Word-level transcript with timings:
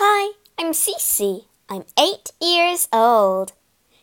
Hi, 0.00 0.34
I'm 0.56 0.74
Cece. 0.74 1.46
I'm 1.68 1.84
eight 1.98 2.30
years 2.40 2.86
old. 2.92 3.52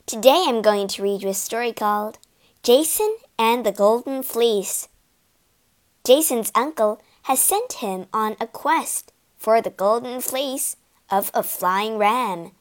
Today 0.06 0.44
I'm 0.46 0.62
going 0.62 0.90
to 0.90 1.02
read 1.02 1.22
you 1.22 1.30
a 1.30 1.34
story 1.34 1.72
called 1.72 2.18
Jason 2.64 3.16
and 3.40 3.66
the 3.66 3.72
Golden 3.72 4.22
Fleece. 4.22 4.90
Jason's 6.06 6.52
uncle 6.54 7.02
has 7.24 7.40
sent 7.40 7.80
him 7.80 8.08
on 8.12 8.36
a 8.42 8.46
quest 8.48 9.14
for 9.38 9.62
the 9.62 9.70
golden 9.70 10.20
fleece 10.20 10.76
of 11.10 11.32
a 11.34 11.42
flying 11.42 11.98
ram. 11.98 12.52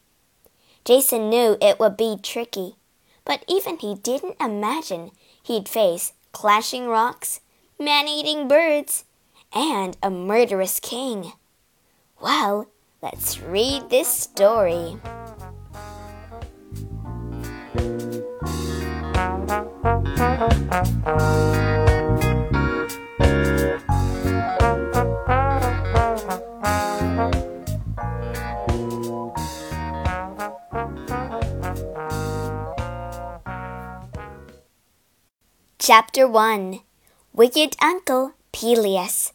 Jason 0.84 1.28
knew 1.28 1.56
it 1.60 1.80
would 1.80 1.96
be 1.96 2.16
tricky, 2.22 2.76
but 3.24 3.44
even 3.48 3.78
he 3.78 3.96
didn't 3.96 4.36
imagine 4.40 5.10
he'd 5.42 5.68
face 5.68 6.12
clashing 6.30 6.86
rocks, 6.86 7.40
man 7.80 8.06
eating 8.06 8.46
birds, 8.46 9.04
and 9.52 9.96
a 10.04 10.08
murderous 10.08 10.78
king. 10.78 11.32
Well, 12.20 12.68
let's 13.04 13.38
read 13.42 13.90
this 13.90 14.08
story. 14.08 14.96
Chapter 35.78 36.26
1 36.26 36.80
Wicked 37.34 37.76
Uncle 37.82 38.32
Pelias. 38.54 39.34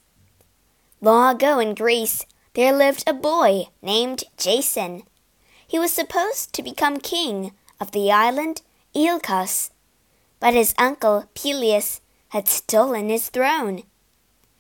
Long 1.02 1.36
ago 1.36 1.60
in 1.60 1.76
Greece, 1.76 2.26
there 2.54 2.74
lived 2.74 3.04
a 3.08 3.14
boy 3.14 3.68
named 3.82 4.24
Jason. 4.38 5.04
He 5.68 5.78
was 5.78 5.94
supposed 5.94 6.54
to 6.54 6.64
become 6.64 6.98
king 6.98 7.54
of 7.80 7.92
the 7.92 8.12
island 8.12 8.62
Iolcos, 8.96 9.70
but 10.40 10.54
his 10.54 10.74
uncle 10.78 11.26
Pelias 11.36 12.02
had 12.30 12.48
stolen 12.48 13.10
his 13.10 13.30
throne. 13.30 13.84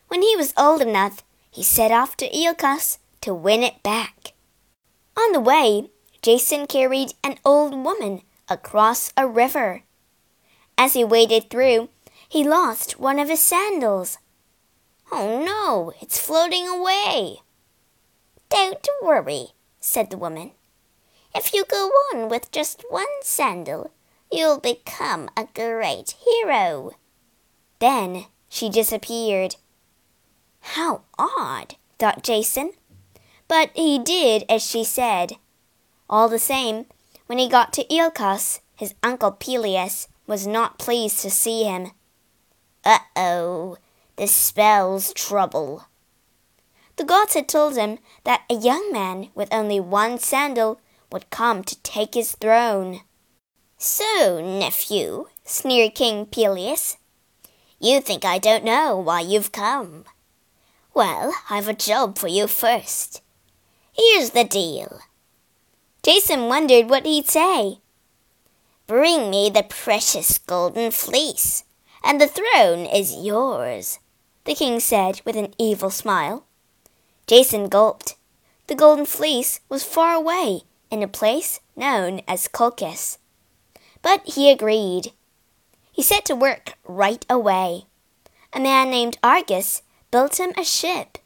When 0.08 0.22
he 0.22 0.36
was 0.36 0.54
old 0.58 0.82
enough, 0.82 1.24
he 1.50 1.64
set 1.64 1.92
off 1.92 2.16
to 2.18 2.30
Iolcos 2.30 3.00
to 3.22 3.34
win 3.34 3.64
it 3.64 3.82
back. 3.84 4.34
On 5.18 5.32
the 5.32 5.40
way, 5.40 5.90
Jason 6.22 6.68
carried 6.68 7.14
an 7.24 7.38
old 7.44 7.74
woman 7.74 8.22
across 8.48 9.12
a 9.18 9.28
river. 9.28 9.84
As 10.78 10.94
he 10.94 11.04
waded 11.04 11.50
through, 11.50 11.90
he 12.28 12.44
lost 12.44 13.00
one 13.00 13.20
of 13.20 13.30
his 13.30 13.42
sandals. 13.42 14.18
Oh 15.12 15.44
no, 15.44 15.92
it's 16.02 16.20
floating 16.20 16.68
away. 16.68 17.40
Don't 18.50 18.88
worry, 19.02 19.50
said 19.80 20.10
the 20.10 20.18
woman. 20.18 20.52
If 21.36 21.54
you 21.54 21.66
go 21.66 21.92
on 22.14 22.30
with 22.30 22.52
just 22.52 22.84
one 22.90 23.06
sandal, 23.22 23.92
you'll 24.32 24.60
become 24.60 25.30
a 25.38 25.48
great 25.54 26.16
hero. 26.26 26.92
Then 27.80 28.26
she 28.50 28.70
disappeared. 28.70 29.56
How 30.62 31.02
odd, 31.18 31.76
thought 31.98 32.24
Jason. 32.24 32.74
But 33.48 33.72
he 33.76 34.00
did 34.00 34.44
as 34.50 34.66
she 34.66 34.84
said. 34.84 35.34
All 36.10 36.30
the 36.30 36.40
same, 36.40 36.86
when 37.28 37.38
he 37.38 37.48
got 37.48 37.72
to 37.74 37.86
Iolcos, 37.86 38.60
his 38.76 38.96
uncle 39.04 39.32
Pelias 39.32 40.08
was 40.26 40.48
not 40.48 40.80
pleased 40.80 41.20
to 41.22 41.30
see 41.30 41.64
him. 41.64 41.92
Uh 42.84 43.00
oh, 43.16 43.78
this 44.16 44.32
spells 44.32 45.14
trouble. 45.14 45.86
The 47.00 47.06
gods 47.06 47.34
had 47.34 47.48
told 47.48 47.78
him 47.78 48.00
that 48.26 48.44
a 48.50 48.56
young 48.56 48.92
man 48.92 49.30
with 49.34 49.54
only 49.54 49.80
one 49.80 50.20
sandal 50.20 50.82
would 51.14 51.30
come 51.30 51.64
to 51.64 51.82
take 51.82 52.14
his 52.14 52.34
throne. 52.34 53.04
So, 53.78 54.42
nephew, 54.42 55.28
sneered 55.46 55.96
King 55.96 56.26
Pelias, 56.26 56.98
you 57.80 58.02
think 58.02 58.26
I 58.26 58.38
don't 58.38 58.66
know 58.66 58.98
why 58.98 59.22
you've 59.22 59.54
come. 59.54 60.04
Well, 60.94 61.34
I've 61.50 61.70
a 61.70 61.74
job 61.74 62.18
for 62.18 62.28
you 62.28 62.48
first. 62.48 63.22
Here's 63.94 64.32
the 64.32 64.44
deal. 64.44 65.00
Jason 66.04 66.50
wondered 66.50 66.90
what 66.90 67.06
he'd 67.06 67.30
say. 67.30 67.80
Bring 68.88 69.30
me 69.30 69.50
the 69.50 69.64
precious 69.64 70.38
golden 70.38 70.92
fleece, 70.92 71.64
and 72.04 72.20
the 72.20 72.28
throne 72.28 72.86
is 72.86 73.16
yours, 73.16 74.00
the 74.44 74.54
king 74.54 74.82
said 74.82 75.22
with 75.24 75.38
an 75.38 75.54
evil 75.58 75.92
smile. 75.92 76.46
Jason 77.30 77.68
gulped. 77.68 78.16
The 78.66 78.74
golden 78.74 79.06
fleece 79.06 79.60
was 79.70 79.84
far 79.84 80.16
away 80.16 80.62
in 80.90 81.04
a 81.04 81.08
place 81.08 81.60
known 81.76 82.22
as 82.28 82.48
Colchis. 82.48 83.20
But 84.02 84.22
he 84.26 84.50
agreed. 84.50 85.12
He 85.92 86.02
set 86.02 86.26
to 86.26 86.36
work 86.36 86.74
right 86.88 87.24
away. 87.30 87.84
A 88.52 88.60
man 88.60 88.90
named 88.90 89.20
Argus 89.22 89.84
built 90.10 90.40
him 90.40 90.54
a 90.58 90.64
ship. 90.64 91.20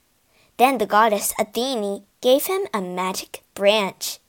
Then 0.57 0.77
the 0.77 0.85
goddess 0.85 1.33
Athene 1.39 2.03
gave 2.19 2.47
him 2.47 2.67
a 2.73 2.81
magic 2.81 3.41
branch. 3.53 4.19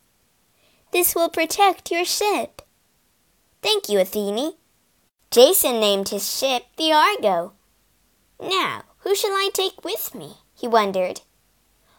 This 0.93 1.17
will 1.17 1.29
protect 1.29 1.91
your 1.91 2.05
ship, 2.05 2.63
Thank 3.63 3.89
you, 3.89 3.99
Athene. 3.99 4.53
Jason 5.33 5.81
named 5.81 6.11
his 6.11 6.39
ship 6.39 6.67
the 6.77 6.93
Argo. 6.93 7.55
Now, 8.41 8.85
who 8.99 9.17
shall 9.17 9.33
I 9.33 9.51
take 9.53 9.83
with 9.85 10.15
me? 10.15 10.35
he 10.55 10.69
wondered. 10.69 11.23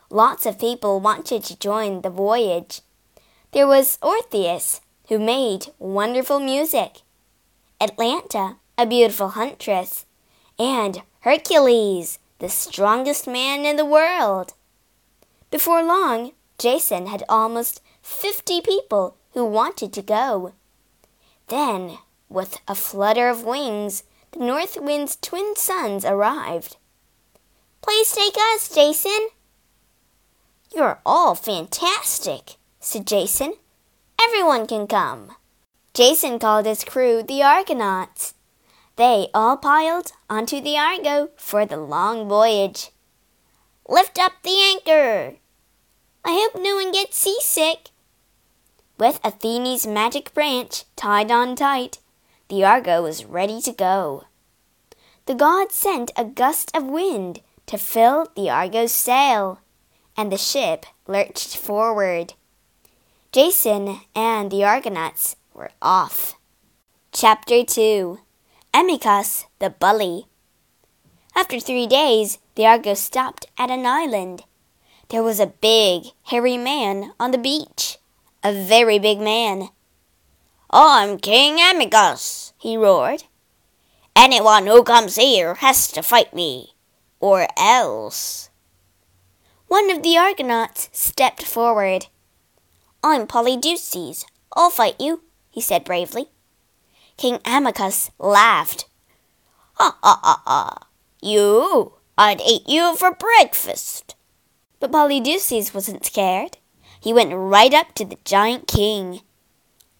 Lots 0.09 0.45
of 0.45 0.59
people 0.59 0.99
wanted 0.99 1.43
to 1.45 1.59
join 1.59 2.01
the 2.01 2.09
voyage. 2.09 2.81
There 3.51 3.67
was 3.67 3.97
Orpheus, 4.01 4.81
who 5.09 5.19
made 5.19 5.67
wonderful 5.79 6.39
music, 6.39 7.01
Atalanta, 7.81 8.57
a 8.77 8.85
beautiful 8.85 9.29
huntress, 9.29 10.05
and 10.59 11.01
Hercules, 11.21 12.19
the 12.39 12.49
strongest 12.49 13.27
man 13.27 13.65
in 13.65 13.77
the 13.77 13.85
world. 13.85 14.53
Before 15.51 15.83
long, 15.83 16.31
Jason 16.57 17.07
had 17.07 17.23
almost 17.27 17.81
fifty 18.01 18.61
people 18.61 19.17
who 19.33 19.45
wanted 19.45 19.91
to 19.93 20.01
go. 20.01 20.53
Then, 21.47 21.97
with 22.29 22.59
a 22.67 22.75
flutter 22.75 23.29
of 23.29 23.43
wings, 23.43 24.03
the 24.31 24.39
North 24.39 24.77
Wind's 24.79 25.15
twin 25.15 25.55
sons 25.55 26.05
arrived. 26.05 26.77
Please 27.81 28.11
take 28.11 28.35
us, 28.53 28.73
Jason. 28.73 29.29
You're 30.73 30.99
all 31.05 31.35
fantastic, 31.35 32.55
said 32.79 33.05
Jason. 33.07 33.53
Everyone 34.21 34.67
can 34.67 34.87
come. 34.87 35.35
Jason 35.93 36.39
called 36.39 36.65
his 36.65 36.83
crew 36.83 37.23
the 37.23 37.43
Argonauts. 37.43 38.33
They 38.95 39.27
all 39.33 39.57
piled 39.57 40.13
onto 40.29 40.61
the 40.61 40.77
Argo 40.77 41.29
for 41.37 41.65
the 41.65 41.77
long 41.77 42.29
voyage. 42.29 42.91
Lift 43.87 44.17
up 44.17 44.33
the 44.43 44.57
anchor. 44.61 45.35
I 46.23 46.31
hope 46.31 46.61
no 46.61 46.75
one 46.75 46.91
gets 46.91 47.17
seasick, 47.17 47.89
with 48.97 49.19
Athene's 49.25 49.85
magic 49.85 50.33
branch 50.33 50.85
tied 50.95 51.29
on 51.29 51.57
tight, 51.57 51.99
the 52.47 52.63
Argo 52.63 53.03
was 53.03 53.25
ready 53.25 53.59
to 53.61 53.73
go. 53.73 54.23
The 55.25 55.35
gods 55.35 55.75
sent 55.75 56.11
a 56.15 56.23
gust 56.23 56.71
of 56.73 56.85
wind 56.85 57.41
to 57.65 57.77
fill 57.77 58.31
the 58.37 58.49
Argo's 58.49 58.93
sail, 58.93 59.59
and 60.17 60.31
the 60.31 60.37
ship 60.37 60.85
lurched 61.07 61.57
forward. 61.57 62.33
Jason 63.31 64.01
and 64.15 64.51
the 64.51 64.63
Argonauts 64.63 65.35
were 65.53 65.71
off. 65.81 66.35
Chapter 67.11 67.63
2 67.63 68.19
Amycus 68.73 69.45
the 69.59 69.69
Bully 69.69 70.27
After 71.35 71.59
three 71.59 71.87
days, 71.87 72.39
the 72.55 72.65
Argo 72.65 72.93
stopped 72.93 73.45
at 73.57 73.69
an 73.69 73.85
island. 73.85 74.43
There 75.09 75.23
was 75.23 75.39
a 75.39 75.47
big, 75.47 76.05
hairy 76.23 76.57
man 76.57 77.13
on 77.19 77.31
the 77.31 77.37
beach 77.37 77.97
a 78.45 78.53
very 78.53 78.99
big 78.99 79.19
man. 79.19 79.69
I'm 80.69 81.17
King 81.17 81.59
Amycus, 81.59 82.53
he 82.59 82.77
roared. 82.77 83.23
Anyone 84.15 84.67
who 84.67 84.83
comes 84.83 85.15
here 85.15 85.55
has 85.55 85.91
to 85.93 86.03
fight 86.03 86.31
me, 86.31 86.75
or 87.19 87.47
else. 87.57 88.51
One 89.67 89.89
of 89.89 90.03
the 90.03 90.15
Argonauts 90.15 90.89
stepped 90.91 91.43
forward. 91.43 92.05
I'm 93.03 93.25
Polydeuces. 93.25 94.25
I'll 94.55 94.69
fight 94.69 94.95
you, 94.99 95.21
he 95.49 95.59
said 95.59 95.83
bravely. 95.83 96.27
King 97.17 97.39
Amycus 97.43 98.11
laughed. 98.19 98.85
Ha 99.73 99.97
ha 100.03 100.19
ha 100.23 100.41
ha! 100.45 100.87
You? 101.19 101.93
I'd 102.15 102.41
eat 102.41 102.69
you 102.69 102.95
for 102.95 103.15
breakfast. 103.15 104.15
But 104.79 104.91
Polydeuces 104.91 105.73
wasn't 105.73 106.05
scared. 106.05 106.57
He 107.01 107.11
went 107.11 107.33
right 107.33 107.73
up 107.73 107.95
to 107.95 108.05
the 108.05 108.19
giant 108.23 108.67
king. 108.67 109.21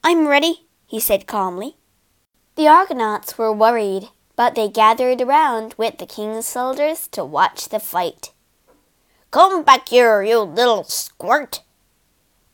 I'm 0.04 0.28
ready, 0.28 0.68
he 0.86 1.00
said 1.00 1.26
calmly. 1.26 1.78
The 2.56 2.68
Argonauts 2.68 3.38
were 3.38 3.52
worried, 3.52 4.10
but 4.36 4.54
they 4.54 4.70
gathered 4.70 5.22
around 5.22 5.74
with 5.76 5.98
the 5.98 6.06
king's 6.06 6.46
soldiers 6.46 7.08
to 7.10 7.26
watch 7.26 7.70
the 7.70 7.80
fight. 7.80 8.32
Come 9.36 9.64
back 9.64 9.90
here, 9.90 10.24
you 10.24 10.40
little 10.40 10.86
squirt, 10.86 11.62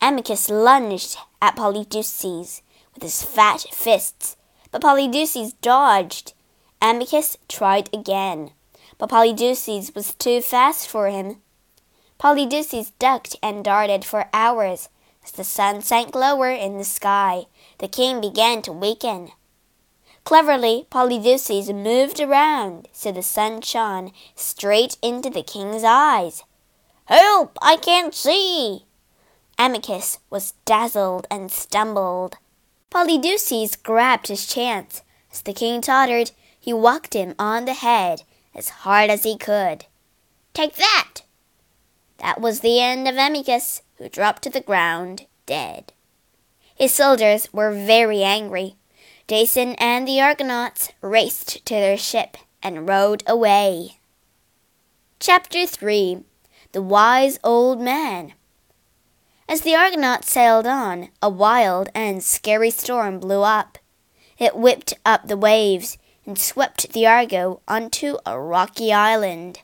Amycus 0.00 0.50
lunged 0.50 1.16
at 1.40 1.54
Polydeuces 1.54 2.60
with 2.92 3.04
his 3.04 3.22
fat 3.22 3.60
fists, 3.72 4.36
but 4.72 4.82
Polydeuces 4.82 5.54
dodged. 5.60 6.32
Amycus 6.80 7.36
tried 7.48 7.88
again, 7.94 8.50
but 8.98 9.10
Polydeuces 9.10 9.94
was 9.94 10.12
too 10.14 10.40
fast 10.40 10.88
for 10.88 11.06
him. 11.06 11.36
Polydeuces 12.18 12.90
ducked 12.98 13.36
and 13.44 13.64
darted 13.64 14.04
for 14.04 14.28
hours. 14.32 14.88
As 15.22 15.30
the 15.30 15.44
sun 15.44 15.82
sank 15.82 16.16
lower 16.16 16.50
in 16.50 16.78
the 16.78 16.84
sky, 16.84 17.44
the 17.78 17.86
king 17.86 18.20
began 18.20 18.60
to 18.62 18.72
weaken. 18.72 19.30
Cleverly, 20.24 20.88
Polydeuces 20.90 21.72
moved 21.72 22.18
around 22.18 22.88
so 22.90 23.12
the 23.12 23.22
sun 23.22 23.60
shone 23.60 24.10
straight 24.34 24.96
into 25.00 25.30
the 25.30 25.44
king's 25.44 25.84
eyes. 25.84 26.42
Help! 27.06 27.58
I 27.60 27.76
can't 27.76 28.14
see! 28.14 28.86
Amycus 29.58 30.18
was 30.30 30.54
dazzled 30.64 31.26
and 31.30 31.50
stumbled. 31.50 32.36
Polydeuces 32.90 33.76
grabbed 33.76 34.28
his 34.28 34.46
chance. 34.46 35.02
As 35.32 35.42
the 35.42 35.52
king 35.52 35.80
tottered, 35.80 36.30
he 36.58 36.72
whacked 36.72 37.14
him 37.14 37.34
on 37.38 37.64
the 37.64 37.74
head 37.74 38.22
as 38.54 38.68
hard 38.68 39.10
as 39.10 39.24
he 39.24 39.36
could. 39.36 39.86
Take 40.54 40.76
that! 40.76 41.22
That 42.18 42.40
was 42.40 42.60
the 42.60 42.80
end 42.80 43.08
of 43.08 43.16
Amycus, 43.16 43.82
who 43.96 44.08
dropped 44.08 44.42
to 44.42 44.50
the 44.50 44.60
ground 44.60 45.26
dead. 45.46 45.92
His 46.74 46.92
soldiers 46.92 47.52
were 47.52 47.72
very 47.72 48.22
angry. 48.22 48.76
Jason 49.26 49.74
and 49.76 50.06
the 50.06 50.20
Argonauts 50.20 50.92
raced 51.00 51.64
to 51.66 51.74
their 51.74 51.96
ship 51.96 52.36
and 52.62 52.88
rowed 52.88 53.22
away. 53.26 53.98
Chapter 55.18 55.66
3 55.66 56.24
The 56.72 56.82
Wise 56.82 57.38
Old 57.44 57.80
Man 57.80 58.34
as 59.52 59.60
the 59.60 59.74
Argonauts 59.74 60.30
sailed 60.30 60.66
on, 60.66 61.10
a 61.20 61.28
wild 61.28 61.90
and 61.94 62.24
scary 62.24 62.70
storm 62.70 63.20
blew 63.20 63.42
up. 63.42 63.76
It 64.38 64.56
whipped 64.56 64.94
up 65.04 65.28
the 65.28 65.36
waves 65.36 65.98
and 66.24 66.38
swept 66.38 66.94
the 66.94 67.06
Argo 67.06 67.60
onto 67.68 68.16
a 68.24 68.40
rocky 68.40 68.94
island. 68.94 69.60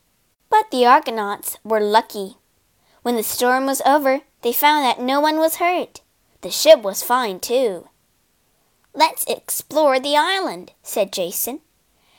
But 0.51 0.71
the 0.71 0.85
Argonauts 0.85 1.57
were 1.65 1.81
lucky. 1.81 2.37
When 3.01 3.17
the 3.17 3.23
storm 3.23 3.65
was 3.65 3.81
over, 3.87 4.21
they 4.43 4.53
found 4.53 4.85
that 4.85 5.01
no 5.01 5.21
one 5.21 5.39
was 5.39 5.57
hurt. 5.57 6.03
The 6.43 6.51
ship 6.51 6.83
was 6.83 7.03
fine, 7.03 7.41
too. 7.41 7.89
Let's 8.93 9.25
explore 9.25 9.99
the 9.99 10.19
island, 10.19 10.73
said 10.83 11.15
Jason. 11.15 11.61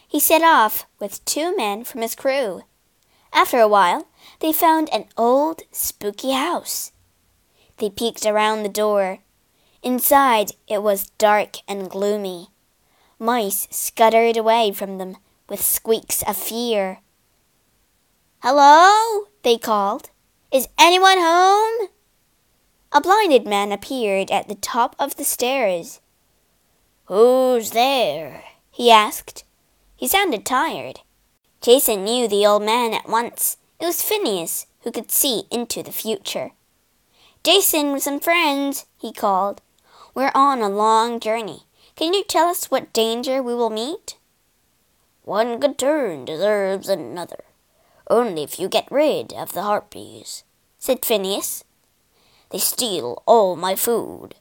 He 0.07 0.19
set 0.19 0.41
off 0.41 0.87
with 0.97 1.23
two 1.23 1.55
men 1.55 1.83
from 1.83 2.01
his 2.01 2.15
crew. 2.15 2.63
After 3.31 3.59
a 3.59 3.67
while, 3.67 4.07
they 4.39 4.51
found 4.51 4.89
an 4.91 5.05
old, 5.17 5.61
spooky 5.71 6.31
house. 6.31 6.91
They 7.77 7.89
peeked 7.89 8.25
around 8.25 8.63
the 8.63 8.69
door. 8.69 9.19
Inside 9.81 10.51
it 10.67 10.83
was 10.83 11.11
dark 11.17 11.57
and 11.67 11.89
gloomy. 11.89 12.49
Mice 13.17 13.67
scuttered 13.71 14.37
away 14.37 14.71
from 14.71 14.97
them 14.97 15.17
with 15.47 15.61
squeaks 15.61 16.23
of 16.23 16.37
fear. 16.37 16.99
Hello? 18.39 19.27
they 19.43 19.57
called. 19.57 20.09
Is 20.51 20.67
anyone 20.77 21.17
home? 21.17 21.89
A 22.91 23.01
blinded 23.01 23.45
man 23.45 23.71
appeared 23.71 24.31
at 24.31 24.47
the 24.47 24.55
top 24.55 24.95
of 24.97 25.15
the 25.15 25.23
stairs. 25.23 25.99
Who's 27.05 27.71
there? 27.71 28.43
he 28.71 28.89
asked. 28.89 29.43
He 29.95 30.07
sounded 30.07 30.45
tired. 30.45 31.01
Jason 31.61 32.05
knew 32.05 32.27
the 32.27 32.45
old 32.45 32.63
man 32.63 32.93
at 32.93 33.09
once. 33.09 33.57
It 33.79 33.85
was 33.85 34.01
Phineas, 34.01 34.65
who 34.81 34.91
could 34.91 35.11
see 35.11 35.43
into 35.51 35.83
the 35.83 35.91
future. 35.91 36.51
Jason 37.43 37.91
with 37.91 38.03
some 38.03 38.19
friends, 38.19 38.85
he 38.97 39.11
called. 39.11 39.61
We're 40.13 40.31
on 40.33 40.61
a 40.61 40.69
long 40.69 41.19
journey. 41.19 41.63
Can 41.95 42.13
you 42.13 42.23
tell 42.23 42.47
us 42.47 42.71
what 42.71 42.93
danger 42.93 43.43
we 43.43 43.53
will 43.53 43.69
meet? 43.69 44.17
One 45.23 45.59
good 45.59 45.77
turn 45.77 46.25
deserves 46.25 46.87
another. 46.87 47.43
Only 48.09 48.43
if 48.43 48.57
you 48.59 48.69
get 48.69 48.89
rid 48.89 49.33
of 49.33 49.51
the 49.51 49.63
harpies, 49.63 50.43
said 50.77 51.03
Phineas. 51.03 51.65
They 52.51 52.57
steal 52.57 53.21
all 53.25 53.55
my 53.55 53.75
food. 53.75 54.35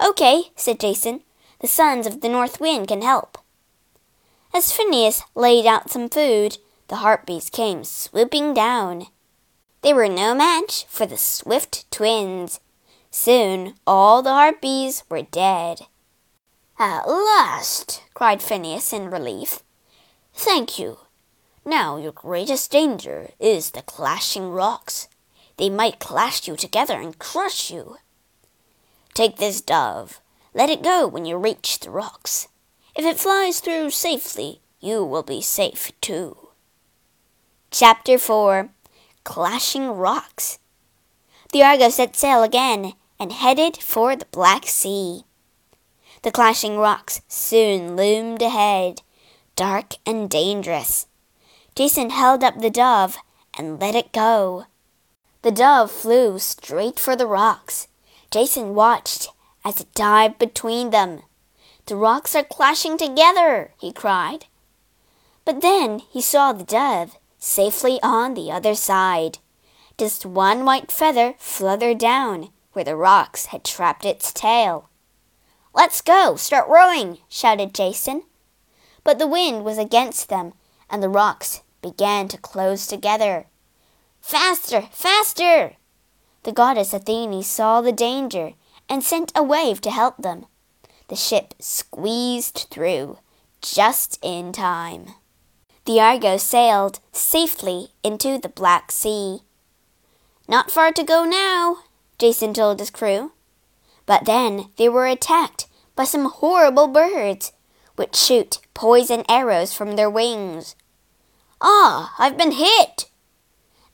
Okay, 0.00 0.50
said 0.54 0.78
Jason. 0.78 1.22
The 1.60 1.66
sons 1.66 2.06
of 2.06 2.20
the 2.20 2.28
north 2.28 2.60
wind 2.60 2.86
can 2.86 3.02
help. 3.02 3.38
As 4.54 4.72
Phineas 4.72 5.22
laid 5.34 5.66
out 5.66 5.90
some 5.90 6.08
food, 6.08 6.58
the 6.88 6.96
harpies 6.96 7.50
came 7.50 7.84
swooping 7.84 8.54
down. 8.54 9.06
They 9.82 9.92
were 9.92 10.08
no 10.08 10.34
match 10.34 10.86
for 10.88 11.06
the 11.06 11.18
swift 11.18 11.90
twins. 11.90 12.60
Soon 13.10 13.74
all 13.86 14.22
the 14.22 14.32
harpies 14.32 15.04
were 15.08 15.22
dead. 15.22 15.82
At 16.78 17.06
last, 17.08 18.02
cried 18.14 18.42
Phineas 18.42 18.92
in 18.92 19.10
relief. 19.10 19.62
Thank 20.32 20.78
you. 20.78 20.98
Now 21.64 21.96
your 21.96 22.12
greatest 22.12 22.70
danger 22.70 23.30
is 23.38 23.72
the 23.72 23.82
clashing 23.82 24.50
rocks. 24.50 25.08
They 25.58 25.68
might 25.68 25.98
clash 25.98 26.48
you 26.48 26.56
together 26.56 27.00
and 27.00 27.18
crush 27.18 27.70
you. 27.70 27.96
Take 29.12 29.36
this 29.36 29.60
dove. 29.60 30.20
Let 30.54 30.70
it 30.70 30.82
go 30.82 31.06
when 31.06 31.24
you 31.24 31.36
reach 31.36 31.80
the 31.80 31.90
rocks. 31.90 32.48
If 32.98 33.04
it 33.04 33.20
flies 33.20 33.60
through 33.60 33.90
safely, 33.90 34.60
you 34.80 35.04
will 35.04 35.22
be 35.22 35.40
safe 35.40 35.92
too. 36.00 36.48
Chapter 37.70 38.18
4 38.18 38.70
clashing 39.22 39.90
rocks. 39.90 40.58
The 41.52 41.62
Argo 41.62 41.90
set 41.90 42.16
sail 42.16 42.42
again 42.42 42.94
and 43.20 43.30
headed 43.30 43.76
for 43.76 44.16
the 44.16 44.24
Black 44.32 44.66
Sea. 44.66 45.22
The 46.22 46.32
clashing 46.32 46.76
rocks 46.76 47.20
soon 47.28 47.94
loomed 47.94 48.42
ahead, 48.42 49.02
dark 49.54 49.94
and 50.04 50.28
dangerous. 50.28 51.06
Jason 51.76 52.10
held 52.10 52.42
up 52.42 52.58
the 52.58 52.68
dove 52.68 53.18
and 53.56 53.80
let 53.80 53.94
it 53.94 54.10
go. 54.10 54.64
The 55.42 55.52
dove 55.52 55.92
flew 55.92 56.40
straight 56.40 56.98
for 56.98 57.14
the 57.14 57.28
rocks. 57.28 57.86
Jason 58.32 58.74
watched 58.74 59.28
as 59.64 59.80
it 59.82 59.94
dived 59.94 60.40
between 60.40 60.90
them. 60.90 61.22
The 61.88 61.96
rocks 61.96 62.36
are 62.36 62.44
clashing 62.44 62.98
together, 62.98 63.72
he 63.80 63.92
cried. 63.92 64.44
But 65.46 65.62
then 65.62 66.00
he 66.00 66.20
saw 66.20 66.52
the 66.52 66.62
dove 66.62 67.16
safely 67.38 67.98
on 68.02 68.34
the 68.34 68.52
other 68.52 68.74
side. 68.74 69.38
Just 69.96 70.26
one 70.26 70.66
white 70.66 70.92
feather 70.92 71.34
fluttered 71.38 71.96
down 71.96 72.50
where 72.74 72.84
the 72.84 72.94
rocks 72.94 73.46
had 73.46 73.64
trapped 73.64 74.04
its 74.04 74.34
tail. 74.34 74.90
Let's 75.74 76.02
go, 76.02 76.36
start 76.36 76.68
rowing, 76.68 77.20
shouted 77.26 77.74
Jason. 77.74 78.24
But 79.02 79.18
the 79.18 79.26
wind 79.26 79.64
was 79.64 79.78
against 79.78 80.28
them, 80.28 80.52
and 80.90 81.02
the 81.02 81.08
rocks 81.08 81.62
began 81.80 82.28
to 82.28 82.36
close 82.36 82.86
together. 82.86 83.46
Faster, 84.20 84.90
faster! 84.92 85.76
The 86.42 86.52
goddess 86.52 86.92
Athene 86.92 87.42
saw 87.42 87.80
the 87.80 87.92
danger 87.92 88.52
and 88.90 89.02
sent 89.02 89.32
a 89.34 89.42
wave 89.42 89.80
to 89.80 89.90
help 89.90 90.18
them. 90.18 90.44
The 91.08 91.16
ship 91.16 91.54
squeezed 91.58 92.66
through 92.70 93.18
just 93.60 94.18
in 94.22 94.52
time 94.52 95.14
the 95.88 96.00
Argo 96.02 96.36
sailed 96.36 97.00
safely 97.12 97.92
into 98.04 98.36
the 98.36 98.50
Black 98.50 98.92
Sea. 98.92 99.38
Not 100.46 100.70
far 100.70 100.92
to 100.92 101.02
go 101.02 101.24
now, 101.24 101.78
Jason 102.18 102.52
told 102.52 102.78
his 102.78 102.90
crew. 102.90 103.32
But 104.04 104.26
then 104.26 104.68
they 104.76 104.90
were 104.90 105.06
attacked 105.06 105.66
by 105.96 106.04
some 106.04 106.26
horrible 106.26 106.88
birds, 106.88 107.52
which 107.96 108.16
shoot 108.16 108.58
poison 108.74 109.24
arrows 109.30 109.72
from 109.72 109.96
their 109.96 110.10
wings. 110.10 110.76
Ah, 111.62 112.14
I've 112.18 112.36
been 112.36 112.52
hit! 112.52 113.06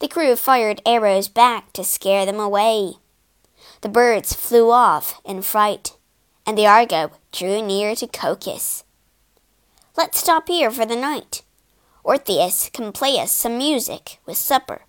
The 0.01 0.09
crew 0.09 0.35
fired 0.35 0.83
arrows 0.85 1.29
back 1.29 1.73
to 1.75 1.85
scare 1.85 2.27
them 2.27 2.41
away. 2.41 2.95
The 3.83 3.89
birds 3.89 4.35
flew 4.35 4.73
off 4.73 5.21
in 5.25 5.43
fright, 5.43 5.97
and 6.47 6.57
the 6.57 6.67
Argo 6.67 7.11
drew 7.33 7.63
near 7.63 7.95
to 7.97 8.07
Colchis. 8.07 8.85
Let's 9.97 10.19
stop 10.19 10.49
here 10.49 10.71
for 10.71 10.85
the 10.85 10.97
night, 10.97 11.43
Orpheus 12.05 12.69
can 12.71 12.93
play 12.93 13.19
us 13.19 13.33
some 13.33 13.57
music 13.57 14.19
with 14.27 14.37
supper. 14.37 14.83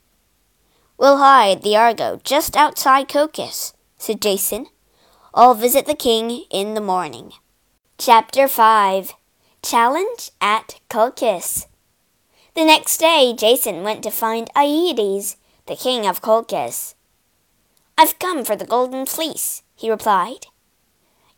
We'll 0.97 1.17
hide 1.17 1.61
the 1.61 1.77
Argo 1.77 2.19
just 2.23 2.57
outside 2.57 3.07
Colchis, 3.07 3.73
said 3.97 4.21
Jason. 4.21 4.67
I'll 5.33 5.53
visit 5.53 5.85
the 5.85 5.95
king 5.95 6.43
in 6.49 6.73
the 6.73 6.81
morning. 6.81 7.31
Chapter 7.97 8.49
5 8.49 9.13
Challenge 9.61 10.31
at 10.41 10.79
Colchis. 10.89 11.67
The 12.53 12.65
next 12.65 12.97
day, 12.97 13.33
Jason 13.35 13.83
went 13.83 14.03
to 14.03 14.11
find 14.11 14.49
Aeetes, 14.55 15.37
the 15.67 15.75
king 15.75 16.05
of 16.05 16.21
Colchis. 16.21 16.95
I've 17.97 18.19
come 18.19 18.43
for 18.43 18.55
the 18.57 18.65
golden 18.65 19.05
fleece, 19.05 19.63
he 19.75 19.89
replied. 19.89 20.47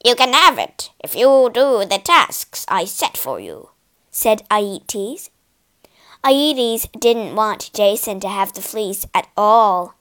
You 0.04 0.16
can 0.16 0.34
have 0.34 0.58
it 0.58 0.92
if 1.04 1.16
you 1.16 1.50
do 1.54 1.86
the 1.86 2.00
tasks 2.04 2.66
I 2.68 2.86
set 2.86 3.18
for 3.18 3.40
you, 3.40 3.70
said 4.12 4.44
Aeetes. 4.50 5.30
Aeetes 6.24 6.88
didn't 6.98 7.36
want 7.36 7.72
Jason 7.74 8.20
to 8.22 8.30
have 8.30 8.54
the 8.54 8.62
fleece 8.62 9.06
at 9.14 9.28
all. 9.36 9.96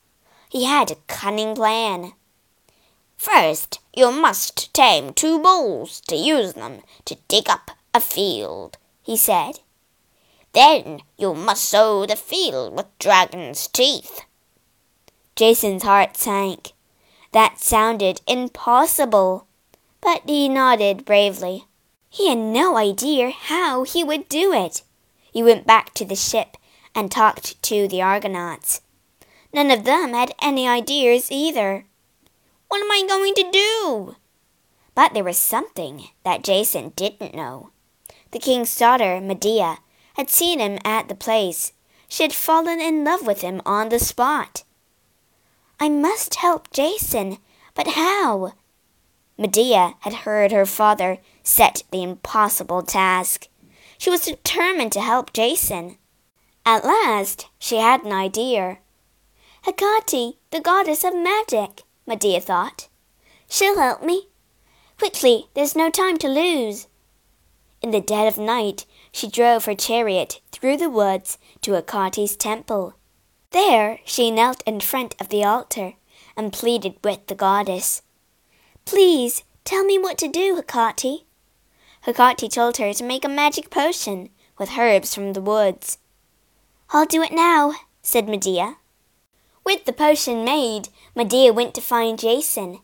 He 0.48 0.64
had 0.64 0.90
a 0.90 0.96
cunning 1.06 1.54
plan. 1.54 2.12
First, 3.16 3.80
you 3.94 4.12
must 4.12 4.72
tame 4.74 5.12
two 5.12 5.38
bulls 5.38 6.00
to 6.02 6.16
use 6.16 6.52
them 6.52 6.82
to 7.06 7.16
dig 7.28 7.48
up 7.48 7.70
a 7.94 8.00
field, 8.00 8.76
he 9.02 9.16
said. 9.16 9.60
Then 10.52 11.00
you 11.16 11.34
must 11.34 11.64
sow 11.64 12.06
the 12.06 12.16
field 12.16 12.76
with 12.76 12.98
dragon's 12.98 13.68
teeth. 13.68 14.22
Jason's 15.34 15.82
heart 15.82 16.16
sank. 16.16 16.72
That 17.32 17.58
sounded 17.58 18.22
impossible, 18.26 19.45
but 20.06 20.22
he 20.24 20.48
nodded 20.48 21.04
bravely. 21.04 21.64
He 22.08 22.28
had 22.28 22.38
no 22.38 22.76
idea 22.76 23.30
how 23.30 23.82
he 23.82 24.04
would 24.04 24.28
do 24.28 24.52
it. 24.52 24.82
He 25.32 25.42
went 25.42 25.66
back 25.66 25.94
to 25.94 26.04
the 26.04 26.14
ship 26.14 26.56
and 26.94 27.10
talked 27.10 27.60
to 27.64 27.88
the 27.88 28.00
Argonauts. 28.00 28.82
None 29.52 29.72
of 29.72 29.82
them 29.82 30.12
had 30.12 30.32
any 30.40 30.68
ideas 30.68 31.32
either. 31.32 31.86
What 32.68 32.80
am 32.80 32.92
I 32.92 33.04
going 33.08 33.34
to 33.34 33.50
do? 33.50 34.16
But 34.94 35.12
there 35.12 35.24
was 35.24 35.38
something 35.38 36.04
that 36.22 36.44
Jason 36.44 36.92
didn't 36.94 37.34
know. 37.34 37.70
The 38.30 38.38
king's 38.38 38.78
daughter, 38.78 39.20
Medea, 39.20 39.78
had 40.14 40.30
seen 40.30 40.60
him 40.60 40.78
at 40.84 41.08
the 41.08 41.16
place. 41.16 41.72
She 42.06 42.22
had 42.22 42.32
fallen 42.32 42.80
in 42.80 43.02
love 43.02 43.26
with 43.26 43.40
him 43.40 43.60
on 43.66 43.88
the 43.88 43.98
spot. 43.98 44.62
I 45.80 45.88
must 45.88 46.36
help 46.36 46.70
Jason, 46.70 47.38
but 47.74 47.88
how? 47.88 48.52
Medea 49.38 49.94
had 50.00 50.24
heard 50.24 50.52
her 50.52 50.66
father 50.66 51.18
set 51.42 51.82
the 51.90 52.02
impossible 52.02 52.82
task. 52.82 53.48
She 53.98 54.10
was 54.10 54.22
determined 54.22 54.92
to 54.92 55.00
help 55.00 55.32
Jason. 55.32 55.98
At 56.64 56.84
last, 56.84 57.48
she 57.58 57.76
had 57.76 58.04
an 58.04 58.12
idea. 58.12 58.78
Hecate, 59.62 60.36
the 60.50 60.60
goddess 60.60 61.04
of 61.04 61.14
magic, 61.14 61.82
Medea 62.06 62.40
thought. 62.40 62.88
She'll 63.48 63.78
help 63.78 64.02
me. 64.02 64.28
Quickly, 64.98 65.46
there's 65.54 65.76
no 65.76 65.90
time 65.90 66.16
to 66.18 66.28
lose. 66.28 66.86
In 67.82 67.90
the 67.90 68.00
dead 68.00 68.26
of 68.26 68.38
night, 68.38 68.86
she 69.12 69.28
drove 69.28 69.66
her 69.66 69.74
chariot 69.74 70.40
through 70.50 70.78
the 70.78 70.90
woods 70.90 71.38
to 71.60 71.72
Hecate's 71.72 72.36
temple. 72.36 72.94
There 73.50 74.00
she 74.04 74.30
knelt 74.30 74.62
in 74.66 74.80
front 74.80 75.14
of 75.20 75.28
the 75.28 75.44
altar 75.44 75.94
and 76.36 76.52
pleaded 76.52 76.96
with 77.04 77.26
the 77.26 77.34
goddess. 77.34 78.02
Please 78.86 79.42
tell 79.64 79.84
me 79.84 79.98
what 79.98 80.16
to 80.18 80.28
do, 80.28 80.54
Hecate. 80.54 81.24
Hecate 82.02 82.50
told 82.50 82.76
her 82.76 82.94
to 82.94 83.04
make 83.04 83.24
a 83.24 83.28
magic 83.28 83.68
potion 83.68 84.30
with 84.58 84.78
herbs 84.78 85.14
from 85.14 85.32
the 85.32 85.40
woods. 85.40 85.98
I'll 86.90 87.04
do 87.04 87.20
it 87.20 87.32
now, 87.32 87.74
said 88.00 88.28
Medea. 88.28 88.76
With 89.64 89.84
the 89.84 89.92
potion 89.92 90.44
made, 90.44 90.88
Medea 91.16 91.52
went 91.52 91.74
to 91.74 91.80
find 91.80 92.16
Jason. 92.16 92.78